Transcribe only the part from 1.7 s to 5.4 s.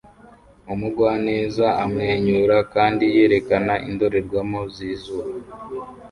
amwenyura kandi yerekana indorerwamo zizuba